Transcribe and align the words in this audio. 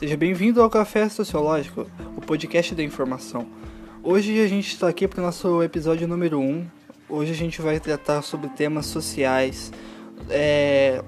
Seja 0.00 0.16
bem-vindo 0.16 0.62
ao 0.62 0.70
Café 0.70 1.10
Sociológico, 1.10 1.86
o 2.16 2.22
podcast 2.22 2.74
da 2.74 2.82
informação. 2.82 3.46
Hoje 4.02 4.40
a 4.40 4.48
gente 4.48 4.68
está 4.68 4.88
aqui 4.88 5.06
para 5.06 5.20
o 5.20 5.22
nosso 5.22 5.62
episódio 5.62 6.08
número 6.08 6.38
1. 6.38 6.42
Um. 6.42 6.66
Hoje 7.06 7.32
a 7.32 7.34
gente 7.34 7.60
vai 7.60 7.78
tratar 7.78 8.22
sobre 8.22 8.48
temas 8.48 8.86
sociais. 8.86 9.70
É... 10.30 11.04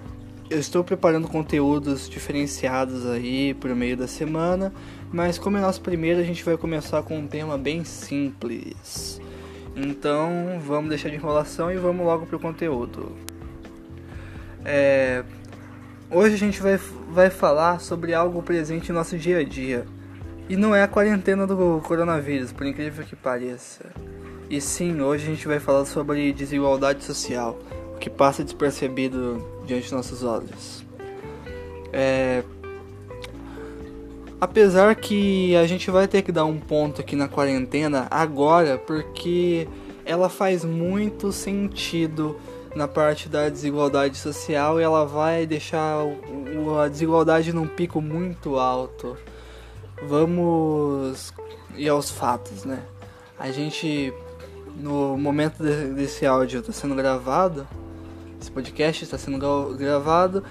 Eu 0.51 0.59
estou 0.59 0.85
preparando 0.85 1.27
conteúdos 1.27 2.07
diferenciados 2.07 3.07
aí 3.07 3.55
por 3.55 3.75
meio 3.75 3.97
da 3.97 4.07
semana, 4.07 4.71
mas 5.11 5.39
como 5.39 5.57
é 5.57 5.61
nosso 5.63 5.81
primeiro, 5.81 6.21
a 6.21 6.25
gente 6.25 6.45
vai 6.45 6.59
começar 6.59 7.03
com 7.03 7.19
um 7.19 7.27
tema 7.27 7.57
bem 7.57 7.85
simples. 7.85 9.19
Então 9.75 10.61
vamos 10.67 10.91
deixar 10.91 11.09
de 11.09 11.15
enrolação 11.15 11.73
e 11.73 11.79
vamos 11.79 12.05
logo 12.05 12.27
para 12.27 12.37
o 12.37 12.39
conteúdo. 12.39 13.17
É... 14.67 15.25
Hoje 16.15 16.35
a 16.35 16.39
gente 16.39 16.61
vai, 16.61 16.79
vai 17.09 17.31
falar 17.31 17.81
sobre 17.81 18.13
algo 18.13 18.43
presente 18.43 18.93
no 18.93 18.99
nosso 18.99 19.17
dia 19.17 19.39
a 19.39 19.43
dia. 19.43 19.87
E 20.47 20.57
não 20.57 20.75
é 20.75 20.83
a 20.83 20.89
quarentena 20.89 21.47
do 21.47 21.81
coronavírus, 21.83 22.53
por 22.53 22.67
incrível 22.67 23.03
que 23.03 23.17
pareça. 23.17 23.87
E 24.51 24.61
sim, 24.61 25.01
hoje 25.01 25.25
a 25.25 25.31
gente 25.31 25.49
vai 25.49 25.59
falar 25.59 25.87
sobre 25.87 26.31
desigualdade 26.35 27.03
social, 27.03 27.59
o 27.95 27.99
que 27.99 28.11
passa 28.11 28.45
despercebido 28.45 29.43
diante 29.65 29.87
de 29.87 29.95
nossos 29.95 30.23
olhos. 30.23 30.85
É... 31.95 32.45
Apesar 34.39 34.95
que 34.97 35.57
a 35.57 35.67
gente 35.67 35.91
vai 35.91 36.07
ter 36.07 36.21
que 36.21 36.31
dar 36.31 36.45
um 36.45 36.61
ponto 36.61 37.01
aqui 37.01 37.17
na 37.17 37.27
quarentena 37.27 38.07
agora, 38.11 38.77
porque 38.77 39.67
ela 40.05 40.29
faz 40.29 40.63
muito 40.63 41.33
sentido 41.33 42.37
na 42.75 42.89
parte 42.89 43.29
da 43.29 43.49
desigualdade 43.49 44.17
social 44.17 44.81
e 44.81 44.83
ela 44.83 45.05
vai 45.05 45.47
deixar 45.47 45.99
a 46.83 46.89
desigualdade 46.89 47.53
num 47.53 47.67
pico 47.67 48.01
muito 48.01 48.59
alto. 48.59 49.17
Vamos 50.03 51.33
ir 51.77 51.89
aos 51.89 52.11
fatos, 52.11 52.65
né? 52.65 52.83
A 53.39 53.51
gente, 53.51 54.13
no 54.77 55.17
momento 55.17 55.63
desse 55.63 56.25
áudio 56.27 56.61
está 56.61 56.73
sendo 56.73 56.95
gravado, 56.95 57.67
esse 58.41 58.51
podcast 58.51 59.05
está 59.05 59.19
sendo 59.19 59.75
gravado, 59.77 60.43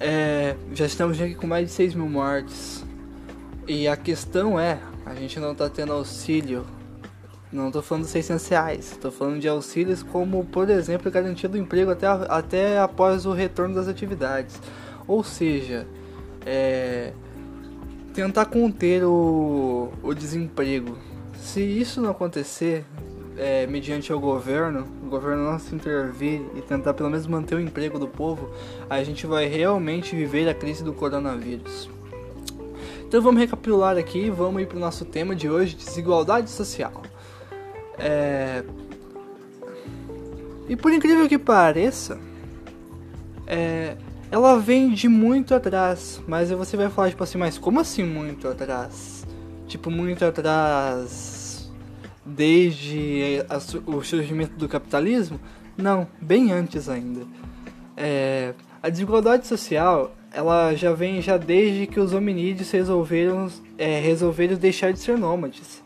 é, 0.00 0.56
já 0.72 0.86
estamos 0.86 1.20
aqui 1.20 1.34
com 1.34 1.46
mais 1.46 1.68
de 1.68 1.72
6 1.72 1.94
mil 1.94 2.08
mortes. 2.08 2.84
E 3.66 3.88
a 3.88 3.96
questão 3.96 4.60
é, 4.60 4.78
a 5.06 5.14
gente 5.14 5.40
não 5.40 5.52
está 5.52 5.68
tendo 5.70 5.92
auxílio 5.92 6.66
não 7.54 7.68
estou 7.68 7.80
falando 7.80 8.04
de 8.04 8.10
600 8.10 8.48
reais, 8.48 8.92
estou 8.92 9.12
falando 9.12 9.38
de 9.38 9.46
auxílios 9.46 10.02
como, 10.02 10.44
por 10.44 10.68
exemplo, 10.68 11.10
garantia 11.10 11.48
do 11.48 11.56
emprego 11.56 11.92
até, 11.92 12.06
até 12.06 12.78
após 12.80 13.24
o 13.26 13.32
retorno 13.32 13.76
das 13.76 13.86
atividades. 13.86 14.60
Ou 15.06 15.22
seja, 15.22 15.86
é, 16.44 17.12
tentar 18.12 18.46
conter 18.46 19.04
o, 19.04 19.92
o 20.02 20.12
desemprego. 20.14 20.98
Se 21.36 21.60
isso 21.60 22.00
não 22.00 22.10
acontecer, 22.10 22.84
é, 23.36 23.66
mediante 23.68 24.12
o 24.12 24.18
governo, 24.18 24.86
o 25.04 25.08
governo 25.08 25.44
não 25.44 25.58
se 25.58 25.74
intervir 25.74 26.42
e 26.56 26.60
tentar 26.60 26.92
pelo 26.94 27.08
menos 27.08 27.26
manter 27.26 27.54
o 27.54 27.60
emprego 27.60 27.98
do 28.00 28.08
povo, 28.08 28.50
a 28.90 29.02
gente 29.04 29.26
vai 29.26 29.46
realmente 29.46 30.16
viver 30.16 30.48
a 30.48 30.54
crise 30.54 30.82
do 30.82 30.92
coronavírus. 30.92 31.88
Então 33.06 33.22
vamos 33.22 33.40
recapitular 33.40 33.96
aqui, 33.96 34.28
vamos 34.28 34.60
ir 34.62 34.66
para 34.66 34.76
o 34.76 34.80
nosso 34.80 35.04
tema 35.04 35.36
de 35.36 35.48
hoje, 35.48 35.76
desigualdade 35.76 36.50
social. 36.50 37.00
É... 37.98 38.64
E 40.68 40.76
por 40.76 40.92
incrível 40.92 41.28
que 41.28 41.38
pareça, 41.38 42.18
é... 43.46 43.96
ela 44.30 44.58
vem 44.58 44.92
de 44.92 45.08
muito 45.08 45.54
atrás. 45.54 46.20
Mas 46.26 46.50
você 46.50 46.76
vai 46.76 46.88
falar, 46.88 47.10
tipo 47.10 47.22
assim, 47.22 47.38
mas 47.38 47.58
como 47.58 47.80
assim 47.80 48.04
muito 48.04 48.48
atrás? 48.48 49.26
Tipo, 49.66 49.90
muito 49.90 50.24
atrás 50.24 51.70
desde 52.24 53.44
a, 53.48 53.56
o 53.90 54.02
surgimento 54.02 54.54
do 54.56 54.68
capitalismo? 54.68 55.40
Não, 55.76 56.06
bem 56.20 56.52
antes 56.52 56.88
ainda. 56.88 57.26
É... 57.96 58.54
A 58.82 58.88
desigualdade 58.88 59.46
social 59.46 60.14
ela 60.34 60.74
já 60.74 60.92
vem 60.92 61.22
já 61.22 61.36
desde 61.36 61.86
que 61.86 62.00
os 62.00 62.12
hominídeos 62.12 62.70
resolveram, 62.70 63.48
é, 63.78 64.00
resolveram 64.00 64.56
deixar 64.56 64.92
de 64.92 64.98
ser 64.98 65.16
nômades 65.16 65.83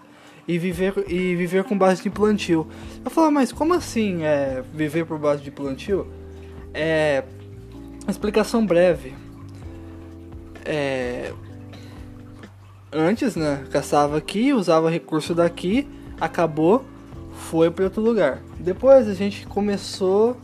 e 0.48 0.59
viver, 0.59 0.94
e 1.06 1.36
viver 1.36 1.62
com 1.64 1.76
base 1.76 2.03
de 2.03 2.09
plantio. 2.09 2.66
Eu 3.04 3.10
falo, 3.10 3.31
mas 3.31 3.53
como 3.53 3.75
assim 3.75 4.25
é, 4.25 4.64
viver 4.72 5.04
por 5.04 5.19
base 5.19 5.42
de 5.42 5.50
plantio? 5.50 6.06
É, 6.72 7.22
explicação 8.09 8.64
breve. 8.64 9.14
É, 10.64 11.32
antes, 12.91 13.37
né, 13.37 13.66
caçava 13.70 14.16
aqui, 14.16 14.54
usava 14.54 14.88
recurso 14.88 15.34
daqui, 15.34 15.87
acabou, 16.19 16.82
foi 17.50 17.70
para 17.70 17.84
outro 17.84 18.00
lugar. 18.00 18.41
Depois 18.58 19.06
a 19.06 19.12
gente 19.12 19.47
começou, 19.47 20.34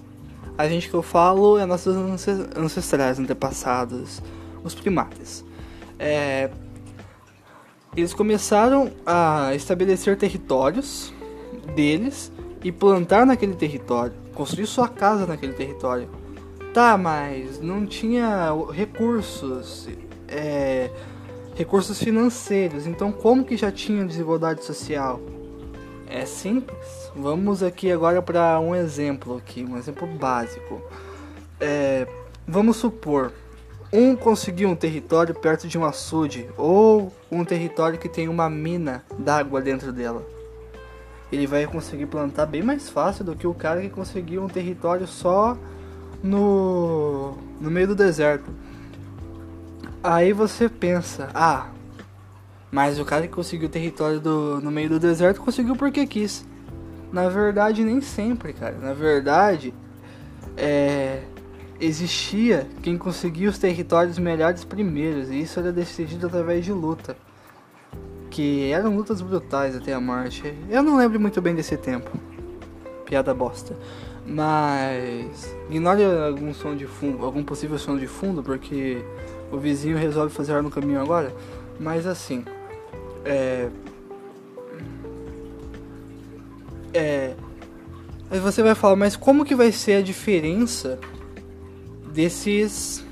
a 0.58 0.68
gente 0.68 0.90
que 0.90 0.94
eu 0.94 1.02
falo 1.02 1.58
é 1.58 1.64
nossos 1.64 1.96
ancestrais, 2.54 3.18
antepassados, 3.18 4.22
os 4.62 4.74
primatas. 4.74 5.42
É, 5.98 6.50
eles 7.96 8.12
começaram 8.12 8.92
a 9.06 9.54
estabelecer 9.54 10.16
territórios 10.16 11.12
deles 11.74 12.32
e 12.62 12.72
plantar 12.72 13.24
naquele 13.26 13.54
território, 13.54 14.14
construir 14.34 14.66
sua 14.66 14.88
casa 14.88 15.26
naquele 15.26 15.52
território. 15.52 16.08
Tá, 16.72 16.98
mas 16.98 17.60
não 17.60 17.86
tinha 17.86 18.48
recursos, 18.72 19.88
é, 20.26 20.90
recursos 21.54 22.02
financeiros. 22.02 22.86
Então, 22.86 23.12
como 23.12 23.44
que 23.44 23.56
já 23.56 23.70
tinha 23.70 24.04
desigualdade 24.04 24.64
social? 24.64 25.20
É 26.08 26.26
simples. 26.26 27.12
Vamos 27.14 27.62
aqui 27.62 27.92
agora 27.92 28.20
para 28.20 28.58
um 28.58 28.74
exemplo 28.74 29.36
aqui, 29.36 29.64
um 29.64 29.76
exemplo 29.76 30.06
básico. 30.06 30.82
É, 31.60 32.08
vamos 32.46 32.76
supor 32.76 33.32
um 33.96 34.16
conseguiu 34.16 34.68
um 34.68 34.74
território 34.74 35.32
perto 35.32 35.68
de 35.68 35.78
um 35.78 35.84
açude 35.84 36.48
ou 36.58 37.12
um 37.30 37.44
território 37.44 37.96
que 37.96 38.08
tem 38.08 38.28
uma 38.28 38.50
mina 38.50 39.04
d'água 39.16 39.62
dentro 39.62 39.92
dela. 39.92 40.26
Ele 41.30 41.46
vai 41.46 41.64
conseguir 41.64 42.06
plantar 42.06 42.46
bem 42.46 42.60
mais 42.60 42.88
fácil 42.88 43.24
do 43.24 43.36
que 43.36 43.46
o 43.46 43.54
cara 43.54 43.80
que 43.80 43.88
conseguiu 43.88 44.42
um 44.42 44.48
território 44.48 45.06
só 45.06 45.56
no, 46.20 47.38
no 47.60 47.70
meio 47.70 47.86
do 47.86 47.94
deserto. 47.94 48.50
Aí 50.02 50.32
você 50.32 50.68
pensa, 50.68 51.30
ah, 51.32 51.68
mas 52.72 52.98
o 52.98 53.04
cara 53.04 53.28
que 53.28 53.32
conseguiu 53.32 53.68
o 53.68 53.70
território 53.70 54.18
do, 54.18 54.60
no 54.60 54.72
meio 54.72 54.88
do 54.88 54.98
deserto 54.98 55.40
conseguiu 55.40 55.76
porque 55.76 56.04
quis. 56.04 56.44
Na 57.12 57.28
verdade, 57.28 57.84
nem 57.84 58.00
sempre, 58.00 58.52
cara. 58.52 58.76
Na 58.76 58.92
verdade, 58.92 59.72
é, 60.56 61.22
existia 61.80 62.66
quem 62.82 62.96
conseguia 62.96 63.48
os 63.48 63.58
territórios 63.58 64.18
melhores 64.18 64.64
primeiros, 64.64 65.30
e 65.30 65.40
isso 65.40 65.58
era 65.58 65.72
decidido 65.72 66.26
através 66.26 66.64
de 66.64 66.72
luta. 66.72 67.16
Que 68.30 68.70
eram 68.70 68.96
lutas 68.96 69.20
brutais 69.20 69.76
até 69.76 69.92
a 69.92 70.00
morte. 70.00 70.54
Eu 70.68 70.82
não 70.82 70.96
lembro 70.96 71.20
muito 71.20 71.40
bem 71.40 71.54
desse 71.54 71.76
tempo. 71.76 72.10
Piada 73.04 73.32
bosta. 73.32 73.76
Mas 74.26 75.54
ignore 75.68 76.02
algum 76.02 76.52
som 76.54 76.74
de 76.74 76.86
fundo, 76.86 77.24
algum 77.24 77.44
possível 77.44 77.78
som 77.78 77.96
de 77.96 78.06
fundo, 78.06 78.42
porque 78.42 79.04
o 79.52 79.58
vizinho 79.58 79.96
resolve 79.96 80.34
fazer 80.34 80.54
ar 80.54 80.62
no 80.62 80.70
caminho 80.70 81.00
agora. 81.00 81.32
Mas 81.78 82.06
assim, 82.06 82.44
é, 83.24 83.68
é, 86.92 87.34
aí 88.30 88.38
você 88.38 88.62
vai 88.62 88.74
falar, 88.74 88.96
mas 88.96 89.14
como 89.14 89.44
que 89.44 89.54
vai 89.54 89.70
ser 89.70 89.94
a 89.94 90.02
diferença 90.02 90.98
desses, 92.14 93.04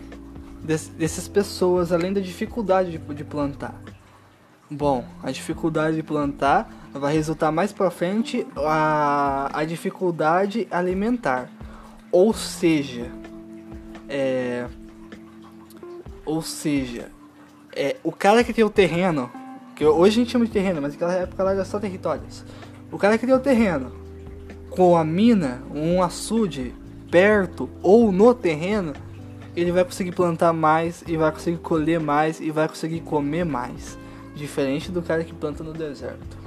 des, 0.63 0.89
dessas 0.89 1.27
pessoas, 1.27 1.93
além 1.93 2.13
da 2.13 2.21
dificuldade 2.21 2.93
de, 2.93 3.15
de 3.15 3.25
plantar. 3.25 3.75
Bom, 4.71 5.05
a 5.23 5.31
dificuldade 5.31 5.97
de 5.97 6.03
plantar 6.03 6.89
vai 6.95 7.13
resultar 7.13 7.51
mais 7.51 7.73
para 7.73 7.91
frente 7.91 8.47
a, 8.57 9.51
a 9.53 9.65
dificuldade 9.65 10.67
alimentar. 10.71 11.51
Ou 12.11 12.33
seja, 12.33 13.11
é, 14.09 14.67
ou 16.25 16.41
seja, 16.41 17.11
é, 17.75 17.97
o 18.05 18.13
cara 18.13 18.45
que 18.45 18.53
tem 18.55 18.65
o 18.65 18.71
terreno, 18.71 19.31
que 19.75 19.85
hoje 19.85 20.21
a 20.21 20.23
gente 20.23 20.31
chama 20.31 20.47
de 20.47 20.53
terreno, 20.53 20.81
mas 20.81 20.93
naquela 20.93 21.15
época 21.15 21.43
lá 21.43 21.53
era 21.53 21.65
só 21.65 21.79
territórios. 21.79 22.45
O 22.91 22.99
cara 22.99 23.19
que 23.19 23.27
tem 23.27 23.35
o 23.35 23.41
terreno 23.41 23.93
com 24.71 24.97
a 24.97 25.05
mina, 25.05 25.63
um 25.75 26.03
açude 26.03 26.75
perto 27.13 27.69
ou 27.83 28.11
no 28.11 28.35
terreno, 28.35 28.95
ele 29.55 29.71
vai 29.71 29.85
conseguir 29.85 30.13
plantar 30.13 30.55
mais 30.55 31.05
e 31.07 31.15
vai 31.15 31.31
conseguir 31.31 31.59
colher 31.59 32.01
mais 32.01 32.41
e 32.41 32.51
vai 32.51 32.67
conseguir 32.67 33.01
comer 33.01 33.45
mais, 33.45 33.99
diferente 34.35 34.91
do 34.91 35.03
cara 35.03 35.23
que 35.23 35.35
planta 35.35 35.63
no 35.63 35.75
deserto. 35.75 36.39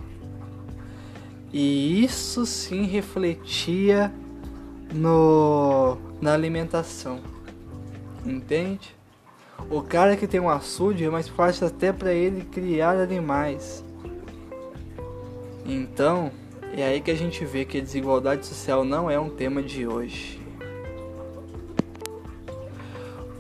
E 1.54 2.04
isso 2.04 2.48
sim 2.48 2.84
refletia 2.86 4.12
no 4.92 5.98
na 6.20 6.34
alimentação. 6.34 7.20
Entende? 8.26 8.96
O 9.70 9.84
cara 9.84 10.18
que 10.18 10.26
tem 10.26 10.40
um 10.40 10.50
açude 10.50 11.06
é 11.06 11.10
mais 11.10 11.28
fácil 11.28 11.68
até 11.68 11.94
para 11.94 12.12
ele 12.12 12.44
criar 12.44 12.98
animais. 12.98 13.84
Então, 15.64 16.32
é 16.76 16.84
aí 16.84 17.02
que 17.02 17.12
a 17.12 17.16
gente 17.16 17.46
vê 17.46 17.66
que 17.66 17.78
a 17.78 17.82
desigualdade 17.82 18.48
social 18.48 18.84
não 18.84 19.10
é 19.10 19.20
um 19.20 19.30
tema 19.30 19.62
de 19.62 19.88
hoje. 19.88 20.45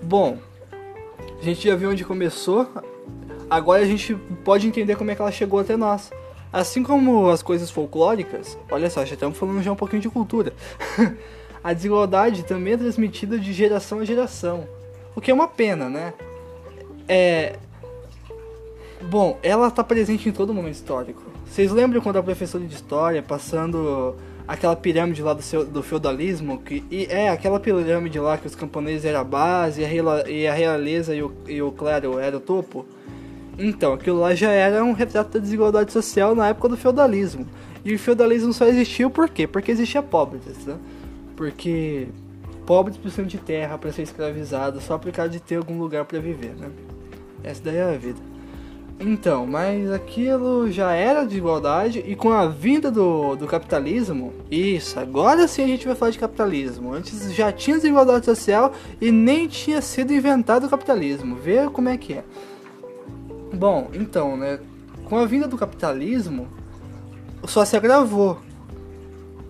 Bom, 0.06 0.38
a 1.42 1.44
gente 1.44 1.68
já 1.68 1.76
viu 1.76 1.90
onde 1.90 2.06
começou, 2.06 2.70
agora 3.50 3.82
a 3.82 3.86
gente 3.88 4.14
pode 4.44 4.68
entender 4.68 4.96
como 4.96 5.10
é 5.10 5.16
que 5.16 5.22
ela 5.22 5.32
chegou 5.32 5.60
até 5.60 5.76
nós. 5.76 6.12
Assim 6.54 6.84
como 6.84 7.28
as 7.28 7.42
coisas 7.42 7.72
folclóricas, 7.72 8.56
olha 8.70 8.88
só, 8.88 9.04
já 9.04 9.16
estamos 9.16 9.36
falando 9.36 9.64
já 9.64 9.72
um 9.72 9.76
pouquinho 9.76 10.04
de 10.04 10.10
cultura. 10.10 10.54
a 11.64 11.74
desigualdade 11.74 12.44
também 12.44 12.74
é 12.74 12.78
transmitida 12.78 13.40
de 13.40 13.52
geração 13.52 13.98
a 14.00 14.06
geração. 14.06 14.68
O 15.16 15.22
que 15.22 15.32
é 15.32 15.34
uma 15.34 15.48
pena, 15.48 15.90
né? 15.90 16.14
É. 17.08 17.56
Bom, 19.10 19.40
ela 19.42 19.70
está 19.70 19.84
presente 19.84 20.30
em 20.30 20.32
todo 20.32 20.54
momento 20.54 20.76
histórico. 20.76 21.24
Vocês 21.48 21.72
lembram 21.72 22.00
quando 22.00 22.18
a 22.18 22.24
professora 22.24 22.64
de 22.64 22.76
história, 22.76 23.24
passando 23.24 24.16
aquela 24.48 24.76
pirâmide 24.76 25.22
lá 25.22 25.34
do, 25.34 25.42
seu, 25.42 25.66
do 25.66 25.82
feudalismo, 25.82 26.60
que 26.60 26.84
e 26.92 27.06
é 27.06 27.30
aquela 27.30 27.60
pirâmide 27.60 28.20
lá 28.20 28.38
que 28.38 28.48
os 28.48 28.56
camponeses 28.56 29.06
eram 29.06 29.22
a 29.22 29.24
base 29.24 29.82
e 29.82 29.86
a, 29.86 30.30
e 30.30 30.48
a 30.48 30.54
realeza 30.54 31.16
e 31.16 31.24
o, 31.24 31.34
e 31.48 31.62
o 31.62 31.72
clero 31.72 32.20
era 32.20 32.38
o 32.38 32.40
topo? 32.40 32.86
Então, 33.58 33.94
aquilo 33.94 34.20
lá 34.20 34.36
já 34.36 34.52
era 34.52 34.84
um 34.84 34.92
retrato 34.92 35.34
da 35.34 35.40
desigualdade 35.40 35.92
social 35.92 36.36
na 36.36 36.50
época 36.50 36.70
do 36.70 36.78
feudalismo. 36.78 37.48
E 37.84 37.94
o 37.94 38.00
feudalismo 38.00 38.52
só 38.52 38.66
existiu 38.66 39.10
por 39.10 39.30
quê? 39.30 39.48
Porque 39.48 39.72
existia 39.72 40.02
pobres, 40.02 40.44
né? 40.66 40.76
Porque 41.36 42.08
pobres 42.66 42.98
precisam 42.98 43.26
de 43.26 43.38
terra 43.38 43.78
para 43.78 43.92
ser 43.92 44.02
escravizados 44.02 44.84
só 44.84 44.98
por 44.98 45.12
causa 45.12 45.32
de 45.32 45.40
ter 45.40 45.56
algum 45.56 45.80
lugar 45.80 46.04
para 46.06 46.20
viver, 46.20 46.56
né? 46.56 46.70
Essa 47.44 47.62
daí 47.64 47.78
é 47.78 47.84
a 47.84 47.98
vida. 47.98 48.35
Então, 49.00 49.46
mas 49.46 49.92
aquilo 49.92 50.72
já 50.72 50.94
era 50.94 51.26
desigualdade 51.26 52.00
e 52.08 52.16
com 52.16 52.32
a 52.32 52.48
vinda 52.48 52.90
do, 52.90 53.36
do 53.36 53.46
capitalismo, 53.46 54.34
isso, 54.50 54.98
agora 54.98 55.48
sim 55.50 55.64
a 55.64 55.68
gente 55.68 55.86
vai 55.86 55.96
falar 55.96 56.12
de 56.12 56.20
capitalismo. 56.20 56.94
Antes 56.94 57.34
já 57.34 57.52
tinha 57.52 57.76
desigualdade 57.76 58.26
social 58.26 58.72
e 59.02 59.12
nem 59.12 59.48
tinha 59.48 59.82
sido 59.82 60.14
inventado 60.14 60.66
o 60.66 60.70
capitalismo. 60.70 61.36
Vê 61.36 61.68
como 61.70 61.90
é 61.90 61.98
que 61.98 62.14
é. 62.14 62.24
Bom, 63.54 63.90
então, 63.94 64.38
né? 64.38 64.60
Com 65.06 65.18
a 65.18 65.26
vinda 65.26 65.48
do 65.48 65.58
capitalismo, 65.58 66.48
só 67.44 67.66
se 67.66 67.76
agravou. 67.76 68.40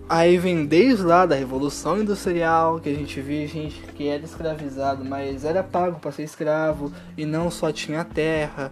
Aí 0.08 0.38
vem 0.38 0.66
desde 0.66 1.02
lá 1.02 1.26
da 1.26 1.34
Revolução 1.34 2.00
Industrial, 2.00 2.78
que 2.78 2.88
a 2.88 2.94
gente 2.94 3.20
via 3.20 3.46
gente 3.46 3.80
que 3.94 4.06
era 4.06 4.22
escravizado, 4.24 5.04
mas 5.04 5.44
era 5.44 5.62
pago 5.64 5.98
para 5.98 6.12
ser 6.12 6.22
escravo 6.22 6.92
e 7.16 7.24
não 7.24 7.50
só 7.50 7.72
tinha 7.72 8.04
terra. 8.04 8.70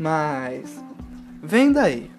Mas 0.00 0.82
vem 1.42 1.70
daí. 1.70 2.10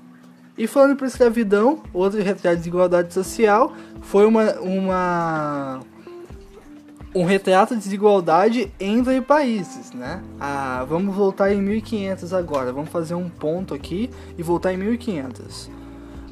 E 0.56 0.68
falando 0.68 0.96
por 0.96 1.08
escravidão, 1.08 1.82
outro 1.92 2.22
retrato 2.22 2.58
de 2.58 2.58
desigualdade 2.58 3.12
social 3.12 3.74
foi 4.02 4.28
uma, 4.28 4.54
uma 4.60 5.80
um 7.16 7.26
retrato 7.26 7.76
de 7.76 7.82
desigualdade 7.82 8.72
entre 8.80 9.20
países, 9.22 9.92
né? 9.94 10.22
Ah, 10.40 10.86
vamos 10.88 11.16
voltar 11.16 11.52
em 11.52 11.60
1500 11.60 12.32
agora. 12.34 12.72
Vamos 12.72 12.92
fazer 12.92 13.16
um 13.16 13.28
ponto 13.28 13.74
aqui 13.74 14.12
e 14.38 14.44
voltar 14.44 14.72
em 14.74 14.78
1500. 14.78 15.72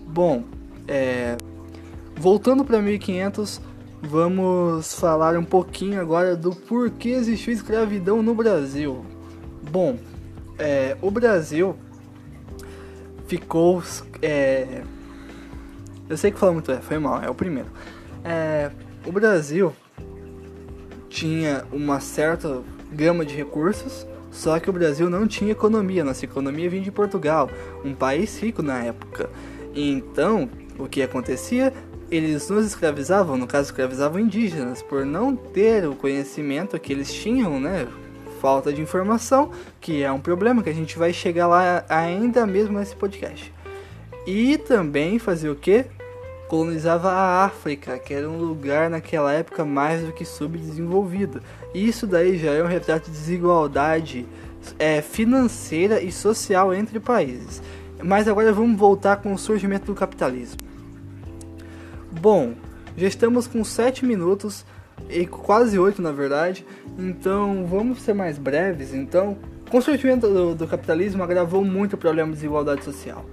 Bom, 0.05 0.43
é, 0.87 1.35
voltando 2.15 2.63
para 2.63 2.79
1500, 2.79 3.59
vamos 4.03 4.93
falar 4.93 5.35
um 5.35 5.43
pouquinho 5.43 5.99
agora 5.99 6.35
do 6.35 6.51
porquê 6.51 7.09
existiu 7.09 7.53
escravidão 7.53 8.21
no 8.21 8.35
Brasil. 8.35 9.03
Bom, 9.71 9.97
é, 10.59 10.97
o 11.01 11.09
Brasil 11.09 11.75
ficou. 13.27 13.81
É, 14.21 14.81
eu 16.09 16.17
sei 16.17 16.31
que 16.31 16.37
falou 16.37 16.55
muito, 16.55 16.71
é, 16.71 16.81
foi 16.81 16.99
mal, 16.99 17.21
é 17.23 17.29
o 17.29 17.35
primeiro. 17.35 17.69
É, 18.23 18.69
o 19.05 19.11
Brasil 19.11 19.73
tinha 21.09 21.65
uma 21.71 21.99
certa 21.99 22.61
gama 22.91 23.25
de 23.25 23.35
recursos, 23.35 24.05
só 24.31 24.59
que 24.59 24.69
o 24.69 24.73
Brasil 24.73 25.09
não 25.09 25.27
tinha 25.27 25.51
economia, 25.51 26.03
nossa 26.03 26.25
economia 26.25 26.69
vinha 26.69 26.83
de 26.83 26.91
Portugal, 26.91 27.49
um 27.83 27.93
país 27.93 28.37
rico 28.39 28.61
na 28.61 28.83
época. 28.83 29.29
Então, 29.75 30.49
o 30.77 30.87
que 30.87 31.01
acontecia? 31.01 31.73
Eles 32.11 32.49
nos 32.49 32.65
escravizavam, 32.65 33.37
no 33.37 33.45
caso 33.45 33.69
escravizavam 33.69 34.19
indígenas, 34.19 34.81
por 34.81 35.05
não 35.05 35.35
ter 35.35 35.87
o 35.87 35.95
conhecimento 35.95 36.79
que 36.79 36.91
eles 36.91 37.13
tinham, 37.13 37.59
né? 37.59 37.87
Falta 38.39 38.71
de 38.71 38.81
informação, 38.81 39.51
que 39.81 40.01
é 40.01 40.11
um 40.11 40.19
problema 40.19 40.63
que 40.63 40.69
a 40.69 40.73
gente 40.73 40.97
vai 40.97 41.11
chegar 41.11 41.47
lá 41.47 41.83
ainda 41.89 42.45
mesmo 42.45 42.79
nesse 42.79 42.95
podcast. 42.95 43.53
E 44.25 44.57
também 44.57 45.19
fazer 45.19 45.49
o 45.49 45.55
que? 45.55 45.85
colonizava 46.49 47.11
a 47.11 47.45
África, 47.45 47.99
que 47.99 48.11
era 48.11 48.27
um 48.27 48.39
lugar 48.39 48.89
naquela 48.89 49.31
época 49.31 49.63
mais 49.63 50.03
do 50.03 50.11
que 50.11 50.25
subdesenvolvido. 50.25 51.43
Isso 51.75 52.07
daí 52.07 52.39
já 52.39 52.51
é 52.51 52.63
um 52.63 52.67
retrato 52.67 53.05
de 53.05 53.11
desigualdade 53.11 54.25
é, 54.79 54.99
financeira 54.99 56.01
e 56.01 56.11
social 56.11 56.73
entre 56.73 56.99
países. 56.99 57.61
Mas 58.03 58.27
agora 58.27 58.51
vamos 58.51 58.79
voltar 58.79 59.17
com 59.17 59.31
o 59.31 59.37
surgimento 59.37 59.85
do 59.85 59.93
capitalismo. 59.93 60.57
Bom, 62.11 62.55
já 62.97 63.07
estamos 63.07 63.45
com 63.45 63.63
7 63.63 64.03
minutos 64.03 64.65
e 65.09 65.25
quase 65.25 65.77
8 65.77 66.01
na 66.01 66.11
verdade, 66.11 66.65
então 66.97 67.65
vamos 67.65 68.01
ser 68.01 68.13
mais 68.13 68.37
breves. 68.37 68.93
Então, 68.93 69.37
o 69.71 69.81
surgimento 69.81 70.27
do, 70.27 70.55
do 70.55 70.67
capitalismo 70.67 71.21
agravou 71.23 71.63
muito 71.63 71.93
o 71.93 71.97
problema 71.97 72.29
de 72.29 72.35
desigualdade 72.35 72.83
social. 72.83 73.23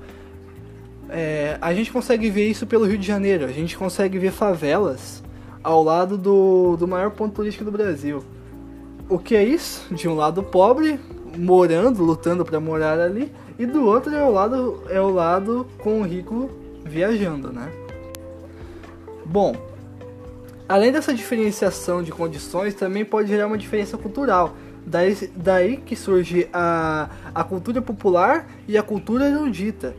É, 1.09 1.57
a 1.61 1.73
gente 1.73 1.93
consegue 1.93 2.29
ver 2.31 2.49
isso 2.49 2.67
pelo 2.67 2.85
Rio 2.85 2.99
de 2.99 3.07
Janeiro. 3.07 3.45
A 3.45 3.53
gente 3.53 3.77
consegue 3.77 4.19
ver 4.19 4.33
favelas 4.33 5.23
ao 5.63 5.83
lado 5.83 6.17
do, 6.17 6.77
do 6.77 6.87
maior 6.87 7.11
ponto 7.11 7.35
turístico 7.35 7.65
do 7.65 7.71
Brasil. 7.71 8.23
O 9.09 9.19
que 9.19 9.37
é 9.37 9.45
isso? 9.45 9.93
De 9.95 10.09
um 10.09 10.15
lado 10.15 10.43
pobre, 10.43 10.99
morando, 11.37 12.03
lutando 12.03 12.45
para 12.45 12.59
morar 12.59 12.99
ali, 12.99 13.33
e 13.59 13.65
do 13.65 13.85
outro 13.85 14.15
é 14.15 14.23
o 14.23 14.31
lado 14.31 14.83
é 14.91 15.01
o 15.01 15.11
lado 15.11 15.67
com 15.79 16.01
o 16.01 16.03
rico 16.03 16.51
viajando, 16.85 17.53
né? 17.53 17.71
Bom, 19.25 19.55
além 20.69 20.93
dessa 20.93 21.13
diferenciação 21.15 22.03
de 22.03 22.13
condições, 22.13 22.75
também 22.75 23.05
pode 23.05 23.29
gerar 23.29 23.47
uma 23.47 23.59
diferença 23.59 23.97
cultural. 23.97 24.57
Daí, 24.87 25.31
daí 25.35 25.77
que 25.79 25.97
surge 25.97 26.49
a, 26.53 27.09
a 27.35 27.43
cultura 27.43 27.83
popular 27.83 28.47
e 28.69 28.79
a 28.79 28.83
cultura 28.83 29.29
erudita. 29.29 29.95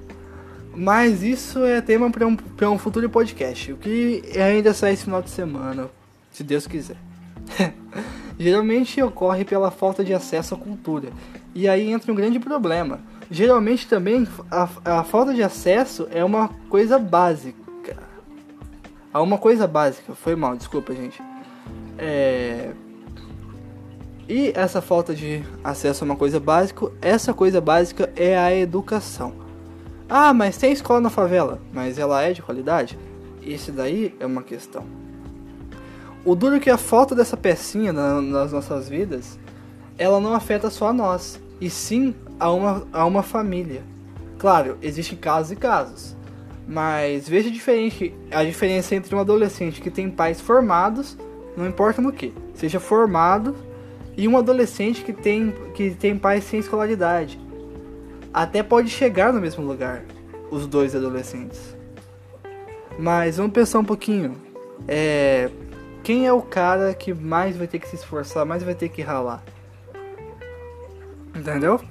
Mas 0.74 1.24
isso 1.24 1.66
é 1.66 1.82
tema 1.82 2.10
para 2.10 2.28
um, 2.28 2.38
um 2.62 2.78
futuro 2.78 3.10
podcast, 3.10 3.74
o 3.74 3.78
que 3.78 4.22
ainda 4.40 4.74
sai 4.74 4.94
esse 4.94 5.06
final 5.06 5.22
de 5.22 5.30
semana, 5.30 5.90
se 6.32 6.44
Deus 6.44 6.68
quiser. 6.68 6.98
Geralmente 8.38 9.02
ocorre 9.02 9.44
pela 9.44 9.72
falta 9.72 10.04
de 10.04 10.14
acesso 10.14 10.54
à 10.54 10.58
cultura, 10.58 11.10
e 11.56 11.68
aí 11.68 11.90
entra 11.90 12.12
um 12.12 12.16
grande 12.16 12.40
problema. 12.40 13.00
Geralmente 13.30 13.88
também 13.88 14.28
a, 14.52 14.70
a 14.86 15.04
falta 15.04 15.34
de 15.34 15.42
acesso 15.42 16.08
é 16.12 16.24
uma 16.24 16.50
coisa 16.70 17.00
básica. 17.00 17.67
É 19.14 19.18
uma 19.18 19.38
coisa 19.38 19.68
básica, 19.68 20.14
foi 20.14 20.36
mal, 20.36 20.56
desculpa 20.56 20.94
gente. 20.94 21.22
É... 21.98 22.72
E 24.30 24.52
essa 24.56 24.82
falta 24.82 25.16
de 25.16 25.42
acesso 25.64 26.04
a 26.04 26.06
uma 26.06 26.16
coisa 26.16 26.40
básica, 26.40 26.92
essa 27.02 27.34
coisa 27.34 27.62
básica 27.62 28.12
é 28.16 28.38
a 28.38 28.54
educação. 28.54 29.34
Ah, 30.10 30.34
mas 30.34 30.58
tem 30.58 30.72
escola 30.72 31.00
na 31.00 31.10
favela, 31.10 31.62
mas 31.72 31.98
ela 31.98 32.22
é 32.22 32.34
de 32.34 32.42
qualidade? 32.42 33.00
Isso 33.42 33.72
daí 33.72 34.14
é 34.20 34.26
uma 34.26 34.44
questão. 34.44 34.84
O 36.26 36.36
duro 36.36 36.58
é 36.58 36.60
que 36.60 36.70
a 36.70 36.78
falta 36.78 37.16
dessa 37.16 37.38
pecinha 37.38 37.94
na, 37.94 38.22
nas 38.22 38.52
nossas 38.52 38.90
vidas, 38.90 39.40
ela 39.98 40.20
não 40.20 40.34
afeta 40.34 40.70
só 40.70 40.90
a 40.90 40.94
nós, 40.94 41.40
e 41.62 41.70
sim 41.70 42.14
a 42.38 42.52
uma, 42.52 42.86
a 42.92 43.06
uma 43.06 43.24
família. 43.24 43.82
Claro, 44.38 44.78
existem 44.82 45.18
casos 45.18 45.54
e 45.54 45.56
casos, 45.56 46.17
mas 46.68 47.28
veja 47.28 47.50
diferente, 47.50 48.14
a 48.30 48.44
diferença 48.44 48.94
entre 48.96 49.16
um 49.16 49.20
adolescente 49.20 49.82
que 49.82 49.90
tem 49.90 50.10
pais 50.10 50.42
formados, 50.42 51.18
não 51.56 51.66
importa 51.66 52.02
no 52.02 52.12
que, 52.12 52.34
seja 52.54 52.80
formado, 52.80 53.56
e 54.16 54.28
um 54.28 54.38
adolescente 54.38 55.04
que 55.04 55.14
tem, 55.14 55.54
que 55.74 55.92
tem 55.92 56.18
pais 56.18 56.44
sem 56.44 56.60
escolaridade 56.60 57.40
até 58.38 58.62
pode 58.62 58.90
chegar 58.90 59.34
no 59.34 59.42
mesmo 59.42 59.66
lugar, 59.66 60.04
os 60.52 60.68
dois 60.68 60.96
adolescentes. 60.96 61.76
Mas 63.00 63.38
vamos 63.38 63.52
pensar 63.52 63.80
um 63.80 63.84
pouquinho. 63.84 64.38
É, 64.88 65.50
quem 66.04 66.28
é 66.28 66.34
o 66.34 66.42
cara 66.42 66.94
que 66.94 67.16
mais 67.16 67.58
vai 67.58 67.66
ter 67.66 67.80
que 67.80 67.88
se 67.88 67.96
esforçar, 67.96 68.46
mais 68.46 68.62
vai 68.62 68.76
ter 68.76 68.90
que 68.90 69.02
ralar? 69.02 69.44
Entendeu? 71.36 71.82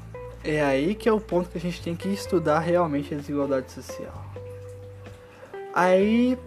É 0.45 0.63
aí 0.63 0.95
que 0.95 1.09
é 1.09 1.13
o 1.13 1.21
ponto 1.21 1.49
que 1.51 1.59
a 1.59 1.61
gente 1.61 1.83
tem 1.83 1.97
que 1.97 2.09
estudar 2.09 2.61
realmente 2.61 3.13
a 3.13 3.17
desigualdade 3.17 3.73
social. 3.73 4.26
Aí 5.77 6.39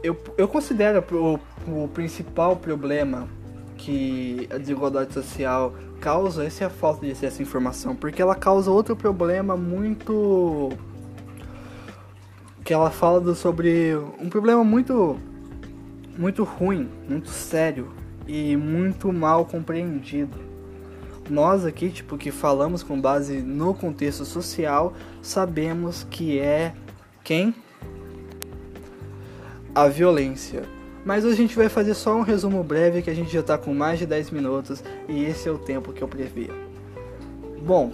eu, 0.00 0.16
eu 0.36 0.46
considero 0.46 1.04
o, 1.10 1.40
o 1.66 1.88
principal 1.88 2.54
problema 2.54 3.26
que 3.76 4.48
a 4.48 4.58
desigualdade 4.58 5.12
social 5.12 5.74
causa, 6.00 6.44
essa 6.44 6.62
é 6.62 6.66
a 6.68 6.70
falta 6.70 7.04
de 7.04 7.10
acesso 7.10 7.40
à 7.40 7.42
informação, 7.42 7.96
porque 7.96 8.22
ela 8.22 8.36
causa 8.36 8.70
outro 8.70 8.94
problema 8.94 9.56
muito 9.56 10.70
que 12.64 12.72
ela 12.72 12.92
fala 12.92 13.20
do, 13.20 13.34
sobre 13.34 13.96
um 14.20 14.28
problema 14.28 14.62
muito 14.62 15.18
muito 16.16 16.44
ruim, 16.44 16.88
muito 17.08 17.28
sério 17.28 17.88
e 18.28 18.56
muito 18.56 19.12
mal 19.12 19.44
compreendido. 19.44 20.38
Nós 21.28 21.66
aqui, 21.66 21.90
tipo, 21.90 22.16
que 22.16 22.30
falamos 22.30 22.84
com 22.84 23.00
base 23.00 23.42
no 23.42 23.74
contexto 23.74 24.24
social, 24.24 24.92
sabemos 25.20 26.06
que 26.08 26.38
é 26.38 26.72
quem? 27.28 27.54
A 29.74 29.86
violência. 29.86 30.62
Mas 31.04 31.26
hoje 31.26 31.34
a 31.34 31.36
gente 31.36 31.54
vai 31.54 31.68
fazer 31.68 31.92
só 31.92 32.16
um 32.16 32.22
resumo 32.22 32.64
breve 32.64 33.02
que 33.02 33.10
a 33.10 33.14
gente 33.14 33.30
já 33.30 33.40
está 33.40 33.58
com 33.58 33.74
mais 33.74 33.98
de 33.98 34.06
10 34.06 34.30
minutos 34.30 34.82
e 35.06 35.24
esse 35.24 35.46
é 35.46 35.52
o 35.52 35.58
tempo 35.58 35.92
que 35.92 36.00
eu 36.00 36.08
previa. 36.08 36.54
Bom, 37.60 37.92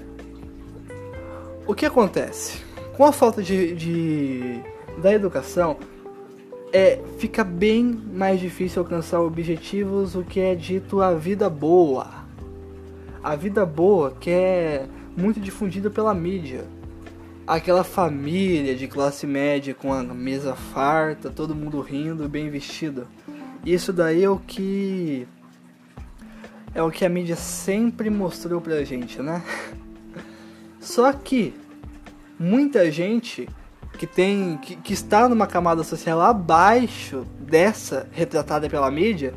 o 1.66 1.74
que 1.74 1.84
acontece? 1.84 2.62
Com 2.96 3.04
a 3.04 3.10
falta 3.10 3.42
de, 3.42 3.74
de 3.74 4.60
da 5.02 5.12
educação, 5.12 5.78
é, 6.72 7.00
fica 7.18 7.42
bem 7.42 7.82
mais 7.82 8.38
difícil 8.38 8.82
alcançar 8.82 9.20
objetivos 9.20 10.14
o 10.14 10.22
que 10.22 10.38
é 10.38 10.54
dito 10.54 11.02
a 11.02 11.12
vida 11.12 11.50
boa. 11.50 12.06
A 13.20 13.34
vida 13.34 13.66
boa 13.66 14.12
que 14.12 14.30
é 14.30 14.86
muito 15.16 15.40
difundida 15.40 15.90
pela 15.90 16.14
mídia. 16.14 16.64
Aquela 17.46 17.84
família 17.84 18.74
de 18.74 18.88
classe 18.88 19.26
média 19.26 19.74
com 19.74 19.92
a 19.92 20.02
mesa 20.02 20.54
farta, 20.54 21.28
todo 21.28 21.54
mundo 21.54 21.78
rindo, 21.82 22.26
bem 22.26 22.48
vestido. 22.48 23.06
Isso 23.66 23.92
daí 23.92 24.24
é 24.24 24.30
o 24.30 24.38
que 24.38 25.28
é 26.74 26.82
o 26.82 26.90
que 26.90 27.04
a 27.04 27.08
mídia 27.08 27.36
sempre 27.36 28.08
mostrou 28.08 28.62
pra 28.62 28.82
gente, 28.82 29.20
né? 29.20 29.42
Só 30.80 31.12
que 31.12 31.54
muita 32.38 32.90
gente 32.90 33.46
que 33.98 34.06
tem 34.06 34.56
que, 34.56 34.76
que 34.76 34.94
está 34.94 35.28
numa 35.28 35.46
camada 35.46 35.84
social 35.84 36.22
abaixo 36.22 37.26
dessa 37.38 38.08
retratada 38.10 38.70
pela 38.70 38.90
mídia 38.90 39.34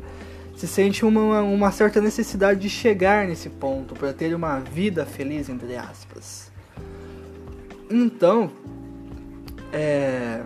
se 0.56 0.66
sente 0.66 1.04
uma, 1.04 1.42
uma 1.42 1.70
certa 1.70 2.00
necessidade 2.00 2.58
de 2.58 2.70
chegar 2.70 3.28
nesse 3.28 3.50
ponto 3.50 3.94
para 3.94 4.14
ter 4.14 4.34
uma 4.34 4.60
vida 4.60 5.04
feliz 5.04 5.50
entre 5.50 5.76
aspas 5.76 6.48
então 7.90 8.50
é, 9.72 10.42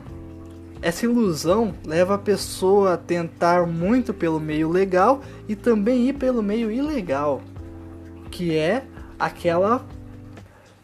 essa 0.80 1.04
ilusão 1.04 1.74
leva 1.84 2.14
a 2.14 2.18
pessoa 2.18 2.94
a 2.94 2.96
tentar 2.96 3.66
muito 3.66 4.12
pelo 4.12 4.40
meio 4.40 4.68
legal 4.68 5.22
e 5.48 5.54
também 5.54 6.08
ir 6.08 6.14
pelo 6.14 6.42
meio 6.42 6.70
ilegal 6.70 7.40
que 8.30 8.56
é 8.56 8.84
aquela 9.18 9.84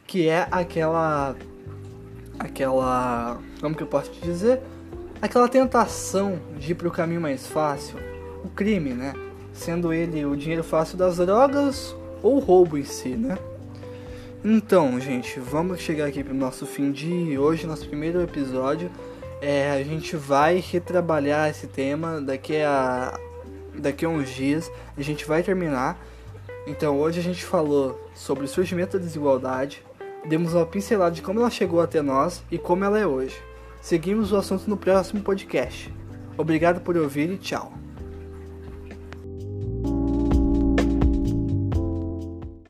que 0.06 0.28
é 0.28 0.46
aquela 0.50 1.36
aquela. 2.38 3.38
Como 3.60 3.74
que 3.74 3.82
eu 3.82 3.86
posso 3.86 4.10
te 4.10 4.20
dizer? 4.20 4.60
Aquela 5.20 5.48
tentação 5.48 6.38
de 6.58 6.72
ir 6.72 6.74
para 6.74 6.88
o 6.88 6.90
caminho 6.90 7.20
mais 7.20 7.46
fácil, 7.46 7.98
o 8.44 8.48
crime, 8.48 8.90
né? 8.90 9.14
Sendo 9.52 9.92
ele 9.92 10.24
o 10.24 10.36
dinheiro 10.36 10.62
fácil 10.62 10.96
das 10.96 11.16
drogas 11.16 11.94
ou 12.22 12.36
o 12.36 12.38
roubo 12.38 12.78
em 12.78 12.84
si, 12.84 13.10
né? 13.10 13.36
Então, 14.44 15.00
gente, 15.00 15.40
vamos 15.40 15.80
chegar 15.80 16.06
aqui 16.06 16.22
para 16.22 16.32
o 16.32 16.36
nosso 16.36 16.64
fim 16.64 16.92
de 16.92 17.36
hoje, 17.36 17.66
nosso 17.66 17.88
primeiro 17.88 18.22
episódio. 18.22 18.88
É, 19.40 19.72
a 19.72 19.82
gente 19.82 20.16
vai 20.16 20.62
retrabalhar 20.64 21.50
esse 21.50 21.66
tema 21.66 22.20
daqui 22.20 22.56
a 22.62 23.18
daqui 23.74 24.04
a 24.04 24.08
uns 24.08 24.28
dias. 24.28 24.70
A 24.96 25.02
gente 25.02 25.24
vai 25.24 25.42
terminar. 25.42 25.98
Então, 26.68 26.98
hoje 26.98 27.18
a 27.18 27.22
gente 27.22 27.44
falou 27.44 28.00
sobre 28.14 28.44
o 28.44 28.48
surgimento 28.48 28.96
da 28.96 29.04
desigualdade, 29.04 29.82
demos 30.28 30.54
uma 30.54 30.66
pincelada 30.66 31.14
de 31.14 31.22
como 31.22 31.40
ela 31.40 31.50
chegou 31.50 31.80
até 31.80 32.02
nós 32.02 32.42
e 32.50 32.58
como 32.58 32.84
ela 32.84 32.98
é 32.98 33.06
hoje. 33.06 33.36
Seguimos 33.80 34.32
o 34.32 34.36
assunto 34.36 34.68
no 34.68 34.76
próximo 34.76 35.20
podcast. 35.20 35.92
Obrigado 36.36 36.80
por 36.80 36.96
ouvir 36.96 37.30
e 37.30 37.38
tchau. 37.38 37.72